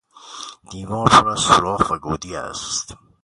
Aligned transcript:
دیوار 0.71 1.07
پر 1.11 1.29
از 1.29 1.39
سوراخ 1.39 1.91
و 1.91 1.97
گودی 1.99 2.35
است. 2.35 2.93